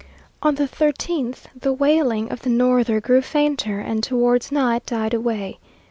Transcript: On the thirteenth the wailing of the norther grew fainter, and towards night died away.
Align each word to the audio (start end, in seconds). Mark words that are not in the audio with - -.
On 0.41 0.55
the 0.55 0.65
thirteenth 0.65 1.47
the 1.55 1.71
wailing 1.71 2.31
of 2.31 2.41
the 2.41 2.49
norther 2.49 2.99
grew 2.99 3.21
fainter, 3.21 3.79
and 3.79 4.01
towards 4.01 4.51
night 4.51 4.83
died 4.87 5.13
away. 5.13 5.59